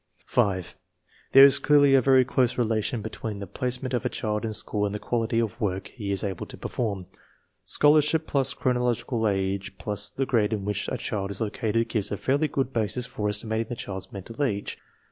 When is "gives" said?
11.87-12.11